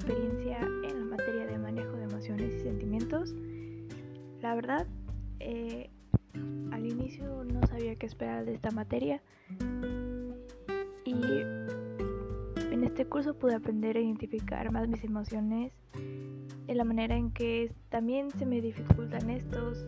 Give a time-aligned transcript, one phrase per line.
[0.00, 3.34] experiencia en la materia de manejo de emociones y sentimientos.
[4.40, 4.86] La verdad,
[5.40, 5.90] eh,
[6.72, 9.20] al inicio no sabía qué esperar de esta materia
[11.04, 11.12] y
[12.72, 15.72] en este curso pude aprender a identificar más mis emociones
[16.66, 19.84] de la manera en que también se me dificultan estos,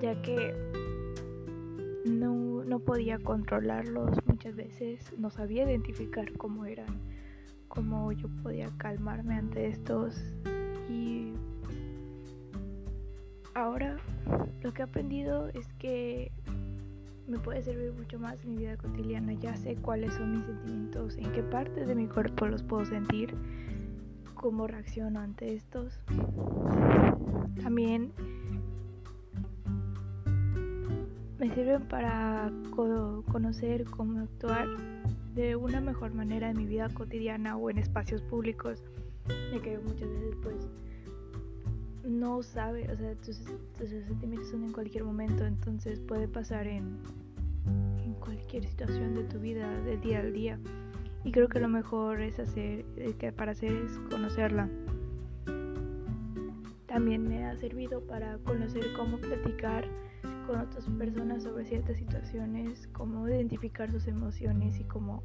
[0.00, 0.54] ya que
[2.06, 7.15] no, no podía controlarlos muchas veces, no sabía identificar cómo eran
[7.76, 10.18] cómo yo podía calmarme ante estos
[10.88, 11.34] y
[13.54, 13.98] ahora
[14.62, 16.32] lo que he aprendido es que
[17.28, 19.34] me puede servir mucho más en mi vida cotidiana.
[19.34, 23.36] Ya sé cuáles son mis sentimientos, en qué partes de mi cuerpo los puedo sentir,
[24.34, 26.00] cómo reacciono ante estos.
[27.62, 28.12] También
[31.38, 32.50] me sirven para
[33.26, 34.66] conocer cómo actuar
[35.36, 38.82] de una mejor manera en mi vida cotidiana o en espacios públicos,
[39.52, 40.66] ya que muchas veces pues
[42.04, 43.36] no sabe, o sea, tus,
[43.76, 47.00] sentimientos son en cualquier momento, entonces puede pasar en,
[48.02, 50.58] en cualquier situación de tu vida, de día al día.
[51.22, 54.70] Y creo que lo mejor es hacer, eh, que para hacer es conocerla.
[56.86, 59.86] También me ha servido para conocer cómo platicar
[60.46, 65.22] con otras personas sobre ciertas situaciones, cómo identificar sus emociones y cómo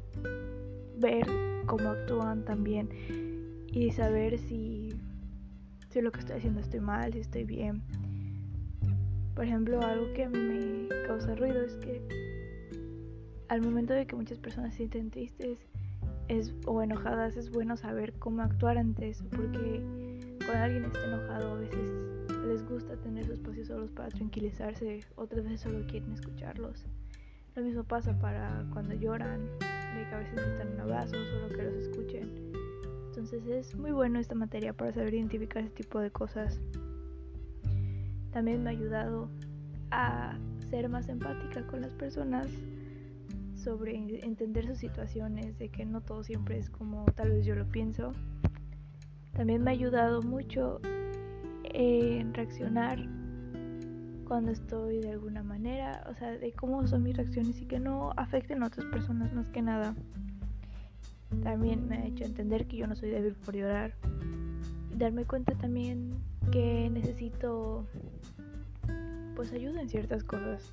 [0.98, 1.26] ver
[1.66, 2.88] cómo actúan también
[3.68, 4.90] y saber si
[5.90, 7.82] si lo que estoy haciendo estoy mal, si estoy bien.
[9.34, 12.02] Por ejemplo, algo que me causa ruido es que
[13.48, 15.58] al momento de que muchas personas se sienten tristes
[16.28, 19.82] es, o enojadas, es bueno saber cómo actuar ante eso, porque
[20.46, 21.90] cuando alguien está enojado a veces
[22.46, 26.86] les gusta tener sus espacios solos para tranquilizarse, otras veces solo quieren escucharlos.
[27.54, 31.62] Lo mismo pasa para cuando lloran, de que a veces necesitan un abrazo, solo que
[31.62, 32.52] los escuchen.
[33.08, 36.60] Entonces es muy bueno esta materia para saber identificar ese tipo de cosas.
[38.32, 39.28] También me ha ayudado
[39.90, 40.38] a
[40.70, 42.46] ser más empática con las personas
[43.54, 47.68] sobre entender sus situaciones, de que no todo siempre es como tal vez yo lo
[47.68, 48.12] pienso.
[49.34, 50.80] También me ha ayudado mucho
[51.72, 52.98] en reaccionar
[54.26, 58.12] cuando estoy de alguna manera, o sea, de cómo son mis reacciones y que no
[58.16, 59.94] afecten a otras personas más que nada.
[61.42, 63.94] También me ha hecho entender que yo no soy débil por llorar.
[64.96, 66.14] Darme cuenta también
[66.50, 67.86] que necesito
[69.34, 70.72] pues ayuda en ciertas cosas.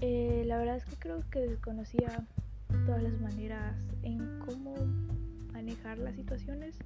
[0.00, 2.26] Eh, la verdad es que creo que desconocía
[2.86, 4.74] todas las maneras en cómo
[5.52, 6.78] manejar las situaciones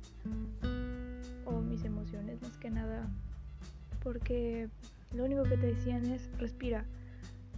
[1.44, 3.08] o mis emociones más que nada
[4.02, 4.68] porque
[5.14, 6.84] lo único que te decían es respira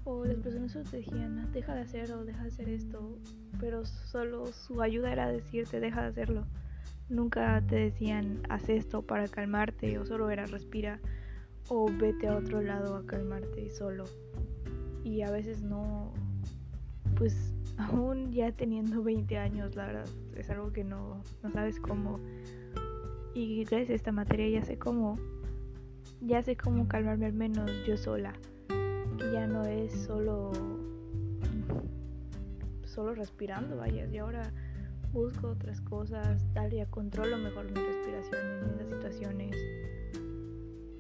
[0.05, 3.19] o las personas te decían deja de hacer o deja de hacer esto
[3.61, 6.45] pero solo su ayuda era decirte deja de hacerlo.
[7.09, 11.01] Nunca te decían haz esto para calmarte o solo era respira
[11.69, 14.05] o vete a otro lado a calmarte solo.
[15.03, 16.13] Y a veces no,
[17.17, 22.21] pues aún ya teniendo 20 años, la verdad, es algo que no, no sabes cómo.
[23.35, 25.19] Y gracias esta materia ya sé cómo,
[26.21, 28.33] ya sé cómo calmarme al menos yo sola.
[29.33, 30.53] Ya no es solo
[32.95, 34.53] solo respirando, vaya, y ahora
[35.13, 39.57] busco otras cosas, tal ya controlo mejor mi respiración en esas situaciones.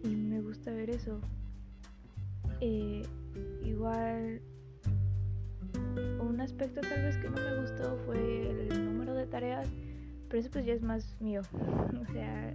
[0.02, 1.20] Y me gusta ver eso.
[2.60, 3.02] Eh,
[3.64, 4.40] igual,
[6.20, 9.68] un aspecto tal vez que no me gustó fue el número de tareas,
[10.28, 11.42] pero eso pues ya es más mío.
[12.02, 12.54] o sea,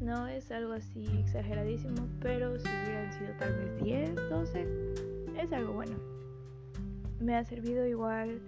[0.00, 4.66] no es algo así exageradísimo, pero si hubieran sido tal vez 10, 12,
[5.38, 5.96] es algo bueno
[7.20, 8.40] me ha servido igual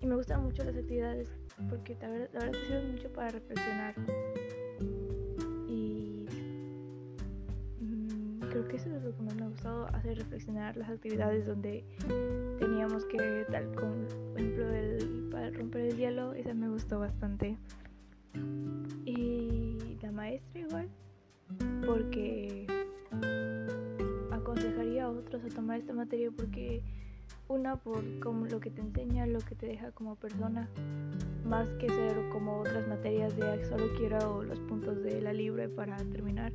[0.00, 1.30] y me gustan mucho las actividades
[1.68, 3.94] porque la verdad, te sirven mucho para reflexionar
[5.68, 6.26] y
[7.80, 11.46] mm, creo que eso es lo que más me ha gustado hacer reflexionar las actividades
[11.46, 11.84] donde
[12.58, 15.09] teníamos que tal como por ejemplo el,
[15.60, 17.58] romper el hielo esa me gustó bastante
[19.04, 20.88] y la maestra igual
[21.86, 22.66] porque
[24.30, 26.82] aconsejaría a otros a tomar esta materia porque
[27.48, 30.68] una por como lo que te enseña, lo que te deja como persona,
[31.44, 35.96] más que ser como otras materias de solo quiero los puntos de la libre para
[35.96, 36.52] terminar.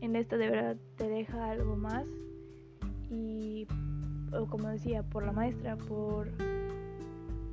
[0.00, 2.06] En esta de verdad te deja algo más
[3.10, 3.66] y
[4.48, 6.28] como decía, por la maestra, por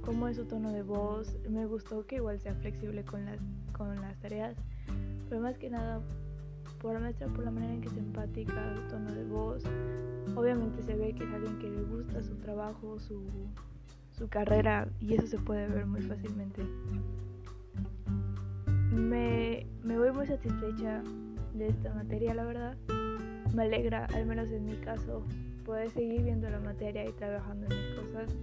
[0.08, 3.42] cómo es su tono de voz, me gustó que igual sea flexible con las,
[3.74, 4.56] con las tareas,
[5.28, 6.00] pero más que nada
[6.80, 9.66] por la maestra, por la manera en que es empática, su tono de voz.
[10.34, 13.22] Obviamente se ve que es alguien que le gusta su trabajo, su,
[14.14, 16.62] su carrera y eso se puede ver muy fácilmente.
[18.94, 21.04] Me, me voy muy satisfecha
[21.54, 22.78] de esta materia, la verdad.
[23.54, 25.26] Me alegra, al menos en mi caso,
[25.66, 28.38] poder seguir viendo la materia y trabajando en mis cosas.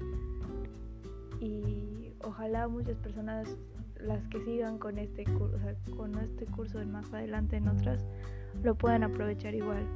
[1.45, 3.47] Y ojalá muchas personas,
[4.01, 5.59] las que sigan con este curso,
[5.95, 8.07] con este curso más adelante en otras,
[8.63, 9.87] lo puedan aprovechar igual.